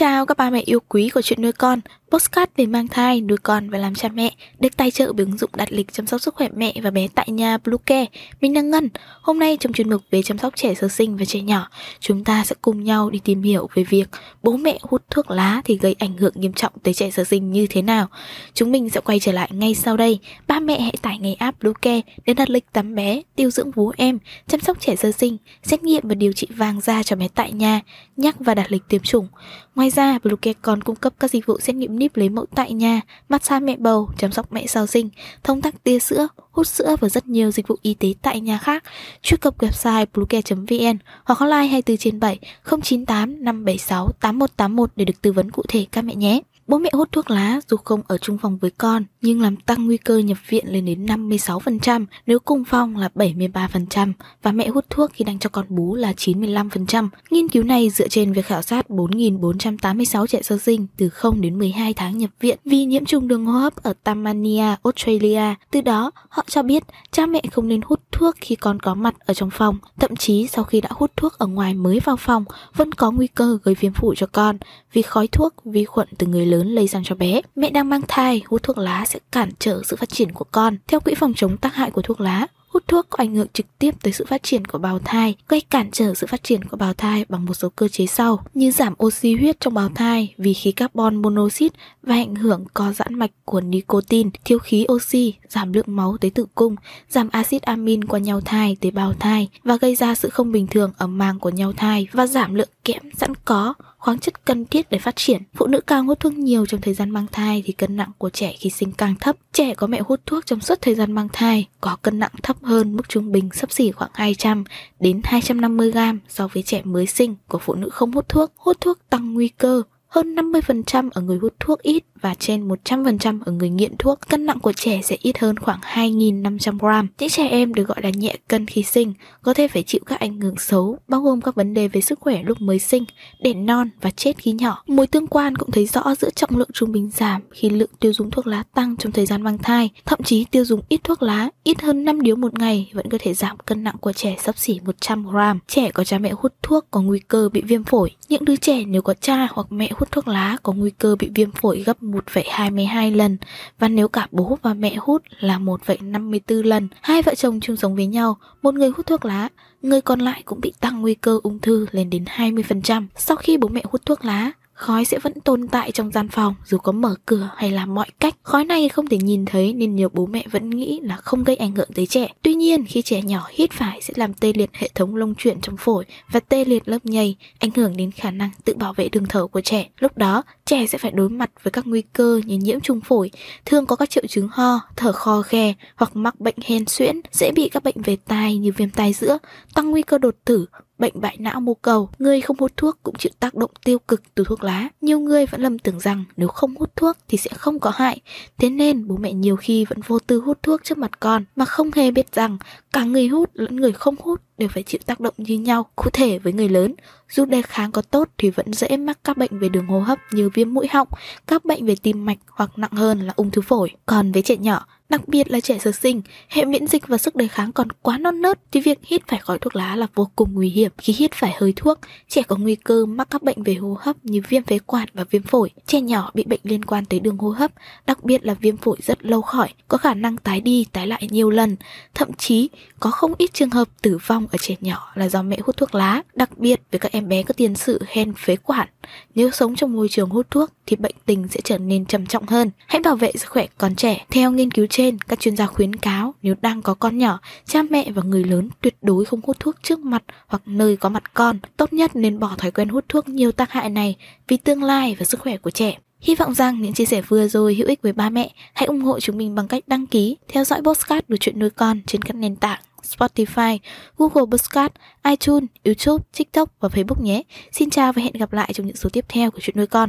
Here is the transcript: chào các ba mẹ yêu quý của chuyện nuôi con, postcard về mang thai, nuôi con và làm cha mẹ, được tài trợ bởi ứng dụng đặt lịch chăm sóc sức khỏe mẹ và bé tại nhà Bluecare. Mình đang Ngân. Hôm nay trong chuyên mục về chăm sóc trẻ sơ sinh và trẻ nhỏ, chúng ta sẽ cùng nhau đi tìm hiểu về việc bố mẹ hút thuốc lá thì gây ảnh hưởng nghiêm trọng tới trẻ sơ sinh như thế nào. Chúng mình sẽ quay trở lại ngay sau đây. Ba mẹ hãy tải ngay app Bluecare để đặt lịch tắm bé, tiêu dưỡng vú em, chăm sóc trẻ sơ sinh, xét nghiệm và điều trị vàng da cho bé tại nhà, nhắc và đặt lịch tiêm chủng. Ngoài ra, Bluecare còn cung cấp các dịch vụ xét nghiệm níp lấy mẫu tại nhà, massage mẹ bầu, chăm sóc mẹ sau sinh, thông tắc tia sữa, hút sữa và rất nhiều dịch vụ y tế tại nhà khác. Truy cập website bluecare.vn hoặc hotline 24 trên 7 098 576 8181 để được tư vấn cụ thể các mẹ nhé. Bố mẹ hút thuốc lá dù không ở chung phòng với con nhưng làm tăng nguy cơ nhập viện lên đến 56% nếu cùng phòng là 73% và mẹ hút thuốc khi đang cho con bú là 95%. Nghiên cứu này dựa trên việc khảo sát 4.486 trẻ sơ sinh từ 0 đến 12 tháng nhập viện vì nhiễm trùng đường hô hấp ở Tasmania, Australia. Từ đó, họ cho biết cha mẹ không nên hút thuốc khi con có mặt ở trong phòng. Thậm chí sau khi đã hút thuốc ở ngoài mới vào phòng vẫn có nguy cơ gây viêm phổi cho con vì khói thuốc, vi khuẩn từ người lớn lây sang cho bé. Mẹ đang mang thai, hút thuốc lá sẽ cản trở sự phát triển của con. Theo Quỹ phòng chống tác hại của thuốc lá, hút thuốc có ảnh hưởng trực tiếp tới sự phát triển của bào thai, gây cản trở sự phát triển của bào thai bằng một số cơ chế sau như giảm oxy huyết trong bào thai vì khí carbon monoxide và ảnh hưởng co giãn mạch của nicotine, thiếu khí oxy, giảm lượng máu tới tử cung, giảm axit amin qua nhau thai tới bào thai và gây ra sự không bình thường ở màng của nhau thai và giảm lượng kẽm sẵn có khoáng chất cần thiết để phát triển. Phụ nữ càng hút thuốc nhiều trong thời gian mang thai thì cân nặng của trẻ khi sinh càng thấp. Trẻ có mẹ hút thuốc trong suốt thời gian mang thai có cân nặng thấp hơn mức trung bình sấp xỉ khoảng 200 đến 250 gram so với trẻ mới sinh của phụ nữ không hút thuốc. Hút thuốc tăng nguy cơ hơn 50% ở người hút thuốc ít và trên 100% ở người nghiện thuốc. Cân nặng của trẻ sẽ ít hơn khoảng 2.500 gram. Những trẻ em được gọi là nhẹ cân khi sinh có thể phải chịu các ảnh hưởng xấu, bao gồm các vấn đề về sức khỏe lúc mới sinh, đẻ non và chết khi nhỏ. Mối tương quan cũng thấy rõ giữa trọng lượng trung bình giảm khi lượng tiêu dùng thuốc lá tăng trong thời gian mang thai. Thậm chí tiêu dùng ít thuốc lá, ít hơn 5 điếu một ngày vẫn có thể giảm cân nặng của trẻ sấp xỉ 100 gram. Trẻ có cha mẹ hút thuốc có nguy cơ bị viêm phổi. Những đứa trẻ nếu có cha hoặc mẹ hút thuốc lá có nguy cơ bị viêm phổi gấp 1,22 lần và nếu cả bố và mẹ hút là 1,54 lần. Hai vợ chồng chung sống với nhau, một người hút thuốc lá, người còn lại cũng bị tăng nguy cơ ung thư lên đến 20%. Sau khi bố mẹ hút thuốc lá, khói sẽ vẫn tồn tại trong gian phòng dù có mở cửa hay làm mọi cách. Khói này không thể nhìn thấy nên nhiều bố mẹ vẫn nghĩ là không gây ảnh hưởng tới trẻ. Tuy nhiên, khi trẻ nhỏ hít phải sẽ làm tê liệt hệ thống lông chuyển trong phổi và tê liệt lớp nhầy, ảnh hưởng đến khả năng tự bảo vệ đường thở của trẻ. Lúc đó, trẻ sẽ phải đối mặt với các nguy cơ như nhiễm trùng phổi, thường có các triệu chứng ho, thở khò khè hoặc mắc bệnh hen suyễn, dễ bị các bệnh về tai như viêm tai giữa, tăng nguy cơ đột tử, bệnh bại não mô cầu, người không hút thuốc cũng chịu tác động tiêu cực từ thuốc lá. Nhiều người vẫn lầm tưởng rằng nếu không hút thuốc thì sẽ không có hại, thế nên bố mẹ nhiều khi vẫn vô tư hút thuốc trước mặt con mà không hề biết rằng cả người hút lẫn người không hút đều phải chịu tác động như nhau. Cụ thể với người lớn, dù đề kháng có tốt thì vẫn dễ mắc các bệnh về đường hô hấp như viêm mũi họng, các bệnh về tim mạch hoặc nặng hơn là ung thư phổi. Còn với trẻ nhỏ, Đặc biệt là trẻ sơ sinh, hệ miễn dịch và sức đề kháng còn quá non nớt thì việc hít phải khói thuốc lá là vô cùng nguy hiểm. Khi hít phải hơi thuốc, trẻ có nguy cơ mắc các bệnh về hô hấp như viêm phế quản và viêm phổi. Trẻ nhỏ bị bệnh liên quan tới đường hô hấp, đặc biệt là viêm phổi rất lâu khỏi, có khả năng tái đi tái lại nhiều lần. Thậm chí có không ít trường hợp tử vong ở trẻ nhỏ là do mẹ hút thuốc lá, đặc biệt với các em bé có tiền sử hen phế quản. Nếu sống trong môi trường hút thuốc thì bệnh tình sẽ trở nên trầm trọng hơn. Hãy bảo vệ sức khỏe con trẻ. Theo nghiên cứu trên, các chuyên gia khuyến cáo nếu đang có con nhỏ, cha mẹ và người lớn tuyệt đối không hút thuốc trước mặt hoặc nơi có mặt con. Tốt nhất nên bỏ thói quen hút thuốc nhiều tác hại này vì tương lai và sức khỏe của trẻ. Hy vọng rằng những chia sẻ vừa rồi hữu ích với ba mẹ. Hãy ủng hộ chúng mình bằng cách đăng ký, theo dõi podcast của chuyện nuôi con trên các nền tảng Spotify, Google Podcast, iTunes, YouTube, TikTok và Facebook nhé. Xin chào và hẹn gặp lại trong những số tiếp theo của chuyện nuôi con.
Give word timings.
chào 0.00 0.26
các 0.26 0.36
ba 0.36 0.50
mẹ 0.50 0.62
yêu 0.64 0.80
quý 0.88 1.10
của 1.14 1.22
chuyện 1.22 1.42
nuôi 1.42 1.52
con, 1.52 1.80
postcard 2.10 2.52
về 2.56 2.66
mang 2.66 2.88
thai, 2.88 3.20
nuôi 3.20 3.38
con 3.42 3.70
và 3.70 3.78
làm 3.78 3.94
cha 3.94 4.08
mẹ, 4.08 4.34
được 4.60 4.76
tài 4.76 4.90
trợ 4.90 5.12
bởi 5.12 5.26
ứng 5.26 5.38
dụng 5.38 5.50
đặt 5.54 5.72
lịch 5.72 5.92
chăm 5.92 6.06
sóc 6.06 6.20
sức 6.20 6.34
khỏe 6.34 6.48
mẹ 6.56 6.74
và 6.82 6.90
bé 6.90 7.08
tại 7.14 7.26
nhà 7.30 7.58
Bluecare. 7.58 8.06
Mình 8.40 8.54
đang 8.54 8.70
Ngân. 8.70 8.88
Hôm 9.22 9.38
nay 9.38 9.56
trong 9.60 9.72
chuyên 9.72 9.90
mục 9.90 10.02
về 10.10 10.22
chăm 10.22 10.38
sóc 10.38 10.56
trẻ 10.56 10.74
sơ 10.74 10.88
sinh 10.88 11.16
và 11.16 11.24
trẻ 11.24 11.40
nhỏ, 11.40 11.68
chúng 12.00 12.24
ta 12.24 12.44
sẽ 12.44 12.54
cùng 12.62 12.84
nhau 12.84 13.10
đi 13.10 13.20
tìm 13.24 13.42
hiểu 13.42 13.68
về 13.74 13.82
việc 13.82 14.08
bố 14.42 14.56
mẹ 14.56 14.78
hút 14.82 15.02
thuốc 15.10 15.30
lá 15.30 15.62
thì 15.64 15.78
gây 15.78 15.96
ảnh 15.98 16.16
hưởng 16.16 16.32
nghiêm 16.34 16.52
trọng 16.52 16.72
tới 16.82 16.94
trẻ 16.94 17.10
sơ 17.10 17.24
sinh 17.24 17.52
như 17.52 17.66
thế 17.70 17.82
nào. 17.82 18.06
Chúng 18.54 18.72
mình 18.72 18.90
sẽ 18.90 19.00
quay 19.00 19.20
trở 19.20 19.32
lại 19.32 19.50
ngay 19.52 19.74
sau 19.74 19.96
đây. 19.96 20.18
Ba 20.46 20.60
mẹ 20.60 20.80
hãy 20.80 20.94
tải 21.02 21.18
ngay 21.18 21.34
app 21.34 21.60
Bluecare 21.60 22.00
để 22.26 22.34
đặt 22.34 22.50
lịch 22.50 22.72
tắm 22.72 22.94
bé, 22.94 23.22
tiêu 23.36 23.50
dưỡng 23.50 23.70
vú 23.70 23.92
em, 23.96 24.18
chăm 24.48 24.60
sóc 24.60 24.80
trẻ 24.80 24.96
sơ 24.96 25.12
sinh, 25.12 25.36
xét 25.62 25.82
nghiệm 25.82 26.08
và 26.08 26.14
điều 26.14 26.32
trị 26.32 26.46
vàng 26.56 26.80
da 26.80 27.02
cho 27.02 27.16
bé 27.16 27.28
tại 27.34 27.52
nhà, 27.52 27.80
nhắc 28.16 28.36
và 28.38 28.54
đặt 28.54 28.72
lịch 28.72 28.82
tiêm 28.88 29.02
chủng. 29.02 29.28
Ngoài 29.74 29.90
ra, 29.90 30.18
Bluecare 30.22 30.58
còn 30.62 30.82
cung 30.82 30.96
cấp 30.96 31.12
các 31.20 31.30
dịch 31.30 31.46
vụ 31.46 31.60
xét 31.60 31.76
nghiệm 31.76 31.98
níp 32.00 32.16
lấy 32.16 32.28
mẫu 32.28 32.46
tại 32.54 32.72
nhà, 32.72 33.00
massage 33.28 33.66
mẹ 33.66 33.76
bầu, 33.76 34.10
chăm 34.18 34.32
sóc 34.32 34.52
mẹ 34.52 34.66
sau 34.66 34.86
sinh, 34.86 35.08
thông 35.44 35.62
tắc 35.62 35.84
tia 35.84 35.98
sữa, 35.98 36.28
hút 36.50 36.66
sữa 36.66 36.96
và 37.00 37.08
rất 37.08 37.28
nhiều 37.28 37.50
dịch 37.50 37.68
vụ 37.68 37.76
y 37.82 37.94
tế 37.94 38.14
tại 38.22 38.40
nhà 38.40 38.58
khác. 38.58 38.84
Truy 39.22 39.36
cập 39.36 39.58
website 39.58 40.06
bluecare.vn 40.14 40.98
hoặc 41.24 41.38
hotline 41.38 41.66
24 41.66 41.96
trên 41.96 42.20
7 42.20 42.38
098 42.64 43.44
576 43.44 44.10
8181 44.20 44.90
để 44.96 45.04
được 45.04 45.22
tư 45.22 45.32
vấn 45.32 45.50
cụ 45.50 45.62
thể 45.68 45.86
các 45.92 46.02
mẹ 46.02 46.14
nhé. 46.14 46.40
Bố 46.70 46.78
mẹ 46.78 46.90
hút 46.92 47.08
thuốc 47.12 47.30
lá 47.30 47.60
dù 47.68 47.76
không 47.76 48.02
ở 48.08 48.18
chung 48.18 48.38
phòng 48.38 48.58
với 48.58 48.70
con 48.70 49.04
nhưng 49.20 49.40
làm 49.40 49.56
tăng 49.56 49.86
nguy 49.86 49.96
cơ 49.96 50.18
nhập 50.18 50.38
viện 50.48 50.64
lên 50.68 50.84
đến 50.84 51.06
56% 51.06 52.06
nếu 52.26 52.38
cùng 52.38 52.64
phòng 52.64 52.96
là 52.96 53.08
73% 53.14 54.12
và 54.42 54.52
mẹ 54.52 54.68
hút 54.68 54.84
thuốc 54.90 55.10
khi 55.12 55.24
đang 55.24 55.38
cho 55.38 55.50
con 55.50 55.66
bú 55.68 55.94
là 55.94 56.12
95%. 56.12 57.08
Nghiên 57.30 57.48
cứu 57.48 57.62
này 57.62 57.90
dựa 57.90 58.08
trên 58.08 58.32
việc 58.32 58.46
khảo 58.46 58.62
sát 58.62 58.90
4.486 58.90 60.26
trẻ 60.26 60.42
sơ 60.42 60.58
sinh 60.58 60.86
từ 60.96 61.08
0 61.08 61.40
đến 61.40 61.58
12 61.58 61.94
tháng 61.94 62.18
nhập 62.18 62.30
viện 62.40 62.58
vì 62.64 62.84
nhiễm 62.84 63.04
trùng 63.04 63.28
đường 63.28 63.46
hô 63.46 63.52
hấp 63.52 63.76
ở 63.76 63.92
Tasmania, 64.04 64.74
Australia. 64.84 65.54
Từ 65.70 65.80
đó, 65.80 66.10
họ 66.28 66.44
cho 66.48 66.62
biết 66.62 66.82
cha 67.10 67.26
mẹ 67.26 67.42
không 67.52 67.68
nên 67.68 67.80
hút 67.84 68.00
thuốc 68.12 68.34
khi 68.40 68.54
con 68.54 68.80
có 68.80 68.94
mặt 68.94 69.14
ở 69.26 69.34
trong 69.34 69.50
phòng. 69.50 69.78
Thậm 69.98 70.16
chí 70.16 70.46
sau 70.46 70.64
khi 70.64 70.80
đã 70.80 70.88
hút 70.92 71.10
thuốc 71.16 71.38
ở 71.38 71.46
ngoài 71.46 71.74
mới 71.74 72.00
vào 72.04 72.16
phòng 72.16 72.44
vẫn 72.74 72.92
có 72.92 73.10
nguy 73.10 73.26
cơ 73.26 73.58
gây 73.62 73.74
viêm 73.74 73.92
phổi 73.92 74.14
cho 74.16 74.26
con 74.32 74.58
vì 74.92 75.02
khói 75.02 75.26
thuốc, 75.26 75.54
vi 75.64 75.84
khuẩn 75.84 76.08
từ 76.18 76.26
người 76.26 76.46
lớn 76.46 76.59
lây 76.68 76.88
sang 76.88 77.04
cho 77.04 77.14
bé. 77.14 77.40
Mẹ 77.56 77.70
đang 77.70 77.88
mang 77.88 78.02
thai, 78.08 78.42
hút 78.46 78.62
thuốc 78.62 78.78
lá 78.78 79.04
sẽ 79.06 79.18
cản 79.32 79.50
trở 79.58 79.82
sự 79.84 79.96
phát 79.96 80.08
triển 80.08 80.32
của 80.32 80.44
con. 80.44 80.76
Theo 80.86 81.00
Quỹ 81.00 81.14
phòng 81.14 81.32
chống 81.36 81.56
tác 81.56 81.74
hại 81.74 81.90
của 81.90 82.02
thuốc 82.02 82.20
lá, 82.20 82.46
hút 82.70 82.88
thuốc 82.88 83.06
có 83.10 83.16
ảnh 83.18 83.34
hưởng 83.34 83.46
trực 83.52 83.66
tiếp 83.78 83.94
tới 84.02 84.12
sự 84.12 84.24
phát 84.28 84.42
triển 84.42 84.64
của 84.64 84.78
bào 84.78 84.98
thai, 84.98 85.34
gây 85.48 85.60
cản 85.60 85.90
trở 85.90 86.14
sự 86.14 86.26
phát 86.26 86.42
triển 86.42 86.64
của 86.64 86.76
bào 86.76 86.94
thai 86.94 87.24
bằng 87.28 87.44
một 87.44 87.54
số 87.54 87.68
cơ 87.76 87.88
chế 87.88 88.06
sau 88.06 88.44
như 88.54 88.70
giảm 88.70 88.94
oxy 89.04 89.34
huyết 89.34 89.60
trong 89.60 89.74
bào 89.74 89.88
thai 89.94 90.34
vì 90.38 90.54
khí 90.54 90.72
carbon 90.72 91.22
monoxide 91.22 91.76
và 92.02 92.14
ảnh 92.14 92.34
hưởng 92.34 92.64
co 92.74 92.92
giãn 92.92 93.14
mạch 93.14 93.30
của 93.44 93.60
nicotine, 93.60 94.30
thiếu 94.44 94.58
khí 94.58 94.86
oxy, 94.92 95.34
giảm 95.48 95.72
lượng 95.72 95.86
máu 95.88 96.16
tới 96.20 96.30
tử 96.30 96.46
cung, 96.54 96.76
giảm 97.08 97.28
axit 97.32 97.62
amin 97.62 98.04
qua 98.04 98.18
nhau 98.18 98.40
thai 98.40 98.76
tới 98.80 98.90
bào 98.90 99.12
thai 99.12 99.48
và 99.64 99.76
gây 99.76 99.94
ra 99.94 100.14
sự 100.14 100.28
không 100.28 100.52
bình 100.52 100.66
thường 100.66 100.92
ở 100.98 101.06
màng 101.06 101.38
của 101.38 101.50
nhau 101.50 101.72
thai 101.76 102.08
và 102.12 102.26
giảm 102.26 102.54
lượng 102.54 102.68
kẽm 102.84 103.02
sẵn 103.16 103.34
có 103.44 103.74
khoáng 104.00 104.18
chất 104.18 104.44
cần 104.44 104.66
thiết 104.66 104.90
để 104.90 104.98
phát 104.98 105.16
triển. 105.16 105.42
Phụ 105.54 105.66
nữ 105.66 105.80
càng 105.80 106.06
hút 106.06 106.20
thuốc 106.20 106.32
nhiều 106.32 106.66
trong 106.66 106.80
thời 106.80 106.94
gian 106.94 107.10
mang 107.10 107.26
thai 107.32 107.62
thì 107.66 107.72
cân 107.72 107.96
nặng 107.96 108.10
của 108.18 108.30
trẻ 108.30 108.54
khi 108.58 108.70
sinh 108.70 108.92
càng 108.92 109.14
thấp. 109.20 109.36
Trẻ 109.52 109.74
có 109.74 109.86
mẹ 109.86 110.00
hút 110.00 110.20
thuốc 110.26 110.46
trong 110.46 110.60
suốt 110.60 110.78
thời 110.80 110.94
gian 110.94 111.12
mang 111.12 111.28
thai 111.32 111.68
có 111.80 111.96
cân 112.02 112.18
nặng 112.18 112.30
thấp 112.42 112.56
hơn 112.62 112.96
mức 112.96 113.08
trung 113.08 113.32
bình 113.32 113.48
sấp 113.52 113.72
xỉ 113.72 113.92
khoảng 113.92 114.10
200 114.14 114.64
đến 115.00 115.20
250 115.24 115.90
gram 115.90 116.20
so 116.28 116.48
với 116.48 116.62
trẻ 116.62 116.82
mới 116.84 117.06
sinh 117.06 117.36
của 117.48 117.58
phụ 117.58 117.74
nữ 117.74 117.88
không 117.90 118.12
hút 118.12 118.28
thuốc. 118.28 118.52
Hút 118.56 118.80
thuốc 118.80 118.98
tăng 119.10 119.34
nguy 119.34 119.48
cơ 119.48 119.82
hơn 120.08 120.34
50% 120.34 121.10
ở 121.12 121.20
người 121.20 121.38
hút 121.38 121.54
thuốc 121.60 121.82
ít 121.82 122.04
và 122.20 122.34
trên 122.34 122.68
100% 122.68 123.38
ở 123.44 123.52
người 123.52 123.70
nghiện 123.70 123.96
thuốc. 123.98 124.18
Cân 124.28 124.46
nặng 124.46 124.60
của 124.60 124.72
trẻ 124.72 125.00
sẽ 125.02 125.16
ít 125.20 125.38
hơn 125.38 125.56
khoảng 125.58 125.80
2.500 125.80 126.78
gram. 126.78 127.08
Những 127.18 127.30
trẻ 127.30 127.48
em 127.48 127.74
được 127.74 127.88
gọi 127.88 127.98
là 128.02 128.10
nhẹ 128.10 128.36
cân 128.48 128.66
khi 128.66 128.82
sinh 128.82 129.14
có 129.42 129.54
thể 129.54 129.68
phải 129.68 129.82
chịu 129.82 130.00
các 130.06 130.20
ảnh 130.20 130.40
hưởng 130.40 130.58
xấu, 130.58 130.98
bao 131.08 131.20
gồm 131.20 131.40
các 131.40 131.54
vấn 131.54 131.74
đề 131.74 131.88
về 131.88 132.00
sức 132.00 132.20
khỏe 132.20 132.42
lúc 132.42 132.60
mới 132.60 132.78
sinh, 132.78 133.04
đẻ 133.40 133.54
non 133.54 133.90
và 134.00 134.10
chết 134.10 134.38
khi 134.38 134.52
nhỏ. 134.52 134.82
Mối 134.86 135.06
tương 135.06 135.26
quan 135.26 135.56
cũng 135.56 135.70
thấy 135.70 135.86
rõ 135.86 136.14
giữa 136.20 136.30
trọng 136.30 136.56
lượng 136.56 136.70
trung 136.72 136.92
bình 136.92 137.10
giảm 137.14 137.42
khi 137.50 137.70
lượng 137.70 137.90
tiêu 138.00 138.12
dùng 138.12 138.30
thuốc 138.30 138.46
lá 138.46 138.62
tăng 138.74 138.96
trong 138.96 139.12
thời 139.12 139.26
gian 139.26 139.42
mang 139.42 139.58
thai. 139.58 139.90
Thậm 140.06 140.22
chí 140.22 140.44
tiêu 140.44 140.64
dùng 140.64 140.80
ít 140.88 141.00
thuốc 141.04 141.22
lá, 141.22 141.48
ít 141.64 141.82
hơn 141.82 142.04
5 142.04 142.22
điếu 142.22 142.36
một 142.36 142.58
ngày 142.58 142.90
vẫn 142.92 143.10
có 143.10 143.18
thể 143.20 143.34
giảm 143.34 143.58
cân 143.58 143.84
nặng 143.84 143.96
của 144.00 144.12
trẻ 144.12 144.36
sấp 144.38 144.58
xỉ 144.58 144.80
100 144.84 145.30
gram. 145.30 145.58
Trẻ 145.68 145.90
có 145.90 146.04
cha 146.04 146.18
mẹ 146.18 146.32
hút 146.38 146.52
thuốc 146.62 146.86
có 146.90 147.00
nguy 147.00 147.18
cơ 147.18 147.48
bị 147.52 147.62
viêm 147.62 147.84
phổi. 147.84 148.10
Những 148.28 148.44
đứa 148.44 148.56
trẻ 148.56 148.84
nếu 148.84 149.02
có 149.02 149.14
cha 149.20 149.48
hoặc 149.50 149.66
mẹ 149.70 149.90
hút 149.96 150.10
thuốc 150.10 150.28
lá 150.28 150.56
có 150.62 150.72
nguy 150.72 150.90
cơ 150.90 151.16
bị 151.18 151.30
viêm 151.34 151.50
phổi 151.52 151.82
gấp 151.86 152.02
1,22 152.12 153.16
lần 153.16 153.36
và 153.78 153.88
nếu 153.88 154.08
cả 154.08 154.26
bố 154.30 154.58
và 154.62 154.74
mẹ 154.74 154.94
hút 154.94 155.22
là 155.40 155.58
1,54 155.58 156.62
lần. 156.62 156.88
Hai 157.00 157.22
vợ 157.22 157.34
chồng 157.34 157.60
chung 157.60 157.76
sống 157.76 157.96
với 157.96 158.06
nhau, 158.06 158.36
một 158.62 158.74
người 158.74 158.90
hút 158.96 159.06
thuốc 159.06 159.24
lá, 159.24 159.48
người 159.82 160.00
còn 160.00 160.20
lại 160.20 160.42
cũng 160.44 160.60
bị 160.60 160.72
tăng 160.80 161.00
nguy 161.00 161.14
cơ 161.14 161.40
ung 161.42 161.58
thư 161.58 161.86
lên 161.90 162.10
đến 162.10 162.24
20%. 162.24 163.06
Sau 163.16 163.36
khi 163.36 163.56
bố 163.56 163.68
mẹ 163.68 163.82
hút 163.90 164.06
thuốc 164.06 164.24
lá, 164.24 164.50
khói 164.80 165.04
sẽ 165.04 165.18
vẫn 165.18 165.40
tồn 165.40 165.68
tại 165.68 165.92
trong 165.92 166.12
gian 166.12 166.28
phòng 166.28 166.54
dù 166.64 166.78
có 166.78 166.92
mở 166.92 167.14
cửa 167.26 167.50
hay 167.56 167.70
làm 167.70 167.94
mọi 167.94 168.06
cách. 168.20 168.34
Khói 168.42 168.64
này 168.64 168.88
không 168.88 169.06
thể 169.06 169.18
nhìn 169.18 169.44
thấy 169.44 169.72
nên 169.72 169.96
nhiều 169.96 170.08
bố 170.12 170.26
mẹ 170.26 170.44
vẫn 170.50 170.70
nghĩ 170.70 171.00
là 171.02 171.16
không 171.16 171.44
gây 171.44 171.56
ảnh 171.56 171.74
hưởng 171.74 171.88
tới 171.94 172.06
trẻ. 172.06 172.28
Tuy 172.42 172.54
nhiên, 172.54 172.84
khi 172.84 173.02
trẻ 173.02 173.22
nhỏ 173.22 173.48
hít 173.50 173.72
phải 173.72 174.00
sẽ 174.02 174.14
làm 174.16 174.34
tê 174.34 174.52
liệt 174.54 174.70
hệ 174.72 174.88
thống 174.94 175.16
lông 175.16 175.34
chuyển 175.34 175.60
trong 175.60 175.76
phổi 175.76 176.04
và 176.32 176.40
tê 176.40 176.64
liệt 176.64 176.88
lớp 176.88 176.98
nhầy, 177.04 177.36
ảnh 177.58 177.70
hưởng 177.76 177.96
đến 177.96 178.10
khả 178.10 178.30
năng 178.30 178.50
tự 178.64 178.74
bảo 178.74 178.92
vệ 178.92 179.08
đường 179.08 179.26
thở 179.28 179.46
của 179.46 179.60
trẻ. 179.60 179.88
Lúc 179.98 180.18
đó, 180.18 180.42
trẻ 180.64 180.86
sẽ 180.86 180.98
phải 180.98 181.10
đối 181.10 181.28
mặt 181.28 181.50
với 181.62 181.70
các 181.70 181.86
nguy 181.86 182.02
cơ 182.02 182.40
như 182.44 182.56
nhiễm 182.58 182.80
trùng 182.80 183.00
phổi, 183.00 183.30
thường 183.64 183.86
có 183.86 183.96
các 183.96 184.10
triệu 184.10 184.24
chứng 184.28 184.48
ho, 184.52 184.80
thở 184.96 185.12
khò 185.12 185.42
khè 185.42 185.74
hoặc 185.96 186.16
mắc 186.16 186.40
bệnh 186.40 186.56
hen 186.64 186.86
suyễn, 186.86 187.20
dễ 187.32 187.52
bị 187.52 187.68
các 187.68 187.82
bệnh 187.82 188.02
về 188.02 188.16
tai 188.28 188.58
như 188.58 188.72
viêm 188.76 188.90
tai 188.90 189.12
giữa, 189.12 189.38
tăng 189.74 189.90
nguy 189.90 190.02
cơ 190.02 190.18
đột 190.18 190.34
tử, 190.44 190.66
bệnh 190.98 191.20
bại 191.20 191.36
não 191.40 191.60
mô 191.60 191.74
cầu, 191.74 192.08
người 192.18 192.40
không 192.40 192.56
hút 192.60 192.72
thuốc 192.76 192.98
cũng 193.02 193.14
chịu 193.18 193.32
tác 193.40 193.54
động 193.54 193.70
tiêu 193.84 193.98
cực 193.98 194.22
từ 194.34 194.44
thuốc 194.46 194.64
lá. 194.64 194.69
Nhiều 195.00 195.20
người 195.20 195.46
vẫn 195.46 195.60
lầm 195.60 195.78
tưởng 195.78 196.00
rằng 196.00 196.24
nếu 196.36 196.48
không 196.48 196.74
hút 196.76 196.96
thuốc 196.96 197.16
thì 197.28 197.38
sẽ 197.38 197.50
không 197.54 197.80
có 197.80 197.92
hại, 197.94 198.20
thế 198.58 198.70
nên 198.70 199.08
bố 199.08 199.16
mẹ 199.16 199.32
nhiều 199.32 199.56
khi 199.56 199.84
vẫn 199.84 199.98
vô 200.06 200.18
tư 200.18 200.40
hút 200.40 200.58
thuốc 200.62 200.84
trước 200.84 200.98
mặt 200.98 201.20
con 201.20 201.44
mà 201.56 201.64
không 201.64 201.90
hề 201.94 202.10
biết 202.10 202.34
rằng 202.34 202.58
cả 202.92 203.04
người 203.04 203.28
hút 203.28 203.50
lẫn 203.54 203.76
người 203.76 203.92
không 203.92 204.16
hút 204.18 204.40
đều 204.58 204.68
phải 204.68 204.82
chịu 204.82 205.00
tác 205.06 205.20
động 205.20 205.34
như 205.36 205.58
nhau. 205.58 205.86
Cụ 205.96 206.10
thể 206.12 206.38
với 206.38 206.52
người 206.52 206.68
lớn, 206.68 206.94
dù 207.30 207.44
đề 207.44 207.62
kháng 207.62 207.92
có 207.92 208.02
tốt 208.02 208.28
thì 208.38 208.50
vẫn 208.50 208.72
dễ 208.72 208.96
mắc 208.96 209.18
các 209.24 209.36
bệnh 209.36 209.58
về 209.58 209.68
đường 209.68 209.86
hô 209.86 210.00
hấp 210.00 210.18
như 210.32 210.50
viêm 210.54 210.74
mũi 210.74 210.88
họng, 210.90 211.08
các 211.46 211.64
bệnh 211.64 211.86
về 211.86 211.94
tim 212.02 212.24
mạch 212.24 212.38
hoặc 212.48 212.78
nặng 212.78 212.92
hơn 212.92 213.20
là 213.20 213.32
ung 213.36 213.50
thư 213.50 213.62
phổi. 213.62 213.90
Còn 214.06 214.32
với 214.32 214.42
trẻ 214.42 214.56
nhỏ, 214.56 214.86
Đặc 215.10 215.28
biệt 215.28 215.50
là 215.50 215.60
trẻ 215.60 215.78
sơ 215.78 215.92
sinh, 215.92 216.22
hệ 216.48 216.64
miễn 216.64 216.86
dịch 216.86 217.08
và 217.08 217.18
sức 217.18 217.36
đề 217.36 217.48
kháng 217.48 217.72
còn 217.72 217.92
quá 217.92 218.18
non 218.18 218.42
nớt 218.42 218.58
thì 218.72 218.80
việc 218.80 218.98
hít 219.02 219.26
phải 219.26 219.40
khói 219.40 219.58
thuốc 219.58 219.76
lá 219.76 219.96
là 219.96 220.06
vô 220.14 220.30
cùng 220.36 220.54
nguy 220.54 220.68
hiểm. 220.68 220.92
Khi 220.98 221.14
hít 221.18 221.32
phải 221.34 221.54
hơi 221.58 221.72
thuốc, 221.76 221.98
trẻ 222.28 222.42
có 222.42 222.56
nguy 222.56 222.74
cơ 222.74 223.06
mắc 223.06 223.28
các 223.30 223.42
bệnh 223.42 223.62
về 223.62 223.74
hô 223.74 223.96
hấp 224.00 224.16
như 224.22 224.40
viêm 224.48 224.62
phế 224.62 224.78
quản 224.78 225.08
và 225.14 225.24
viêm 225.30 225.42
phổi. 225.42 225.70
Trẻ 225.86 226.00
nhỏ 226.00 226.30
bị 226.34 226.44
bệnh 226.44 226.60
liên 226.62 226.84
quan 226.84 227.04
tới 227.04 227.20
đường 227.20 227.38
hô 227.38 227.48
hấp, 227.48 227.70
đặc 228.06 228.24
biệt 228.24 228.46
là 228.46 228.54
viêm 228.54 228.76
phổi 228.76 228.96
rất 229.02 229.24
lâu 229.24 229.42
khỏi, 229.42 229.68
có 229.88 229.98
khả 229.98 230.14
năng 230.14 230.36
tái 230.36 230.60
đi 230.60 230.86
tái 230.92 231.06
lại 231.06 231.28
nhiều 231.30 231.50
lần. 231.50 231.76
Thậm 232.14 232.32
chí 232.32 232.68
có 233.00 233.10
không 233.10 233.34
ít 233.38 233.54
trường 233.54 233.70
hợp 233.70 233.88
tử 234.02 234.18
vong 234.26 234.46
ở 234.52 234.58
trẻ 234.60 234.74
nhỏ 234.80 235.12
là 235.14 235.28
do 235.28 235.42
mẹ 235.42 235.58
hút 235.64 235.76
thuốc 235.76 235.94
lá, 235.94 236.22
đặc 236.34 236.58
biệt 236.58 236.80
với 236.90 236.98
các 236.98 237.12
em 237.12 237.28
bé 237.28 237.42
có 237.42 237.52
tiền 237.56 237.74
sử 237.74 238.00
hen 238.08 238.34
phế 238.34 238.56
quản. 238.56 238.88
Nếu 239.34 239.50
sống 239.50 239.76
trong 239.76 239.92
môi 239.92 240.08
trường 240.08 240.30
hút 240.30 240.46
thuốc 240.50 240.70
thì 240.86 240.96
bệnh 240.96 241.14
tình 241.26 241.48
sẽ 241.48 241.60
trở 241.64 241.78
nên 241.78 242.06
trầm 242.06 242.26
trọng 242.26 242.46
hơn. 242.46 242.70
Hãy 242.86 243.00
bảo 243.00 243.16
vệ 243.16 243.32
sức 243.36 243.50
khỏe 243.50 243.66
con 243.78 243.94
trẻ. 243.94 244.26
Theo 244.30 244.50
nghiên 244.50 244.70
cứu 244.70 244.86
trên, 245.00 245.18
các 245.18 245.40
chuyên 245.40 245.56
gia 245.56 245.66
khuyến 245.66 245.96
cáo 245.96 246.34
nếu 246.42 246.54
đang 246.62 246.82
có 246.82 246.94
con 246.94 247.18
nhỏ, 247.18 247.40
cha 247.66 247.82
mẹ 247.90 248.10
và 248.10 248.22
người 248.22 248.44
lớn 248.44 248.68
tuyệt 248.80 248.96
đối 249.02 249.24
không 249.24 249.40
hút 249.46 249.60
thuốc 249.60 249.76
trước 249.82 249.98
mặt 249.98 250.22
hoặc 250.46 250.62
nơi 250.66 250.96
có 250.96 251.08
mặt 251.08 251.34
con. 251.34 251.58
Tốt 251.76 251.92
nhất 251.92 252.16
nên 252.16 252.38
bỏ 252.38 252.54
thói 252.58 252.70
quen 252.70 252.88
hút 252.88 253.04
thuốc 253.08 253.28
nhiều 253.28 253.52
tác 253.52 253.70
hại 253.70 253.90
này 253.90 254.16
vì 254.48 254.56
tương 254.56 254.82
lai 254.82 255.16
và 255.18 255.24
sức 255.24 255.40
khỏe 255.40 255.56
của 255.56 255.70
trẻ. 255.70 255.98
Hy 256.20 256.34
vọng 256.34 256.54
rằng 256.54 256.82
những 256.82 256.92
chia 256.92 257.04
sẻ 257.04 257.22
vừa 257.22 257.48
rồi 257.48 257.74
hữu 257.74 257.88
ích 257.88 258.02
với 258.02 258.12
ba 258.12 258.30
mẹ. 258.30 258.50
Hãy 258.74 258.86
ủng 258.86 259.00
hộ 259.00 259.20
chúng 259.20 259.36
mình 259.36 259.54
bằng 259.54 259.68
cách 259.68 259.84
đăng 259.86 260.06
ký, 260.06 260.36
theo 260.48 260.64
dõi 260.64 260.80
podcast 260.82 261.24
của 261.28 261.36
chuyện 261.40 261.58
nuôi 261.58 261.70
con 261.70 262.00
trên 262.06 262.22
các 262.22 262.34
nền 262.34 262.56
tảng 262.56 262.80
Spotify, 263.02 263.78
Google 264.18 264.44
Podcast, 264.50 264.92
iTunes, 265.24 265.68
YouTube, 265.84 266.24
TikTok 266.36 266.70
và 266.80 266.88
Facebook 266.88 267.22
nhé. 267.22 267.42
Xin 267.72 267.90
chào 267.90 268.12
và 268.12 268.22
hẹn 268.22 268.32
gặp 268.32 268.52
lại 268.52 268.70
trong 268.74 268.86
những 268.86 268.96
số 268.96 269.10
tiếp 269.12 269.24
theo 269.28 269.50
của 269.50 269.58
chuyện 269.62 269.76
nuôi 269.76 269.86
con. 269.86 270.08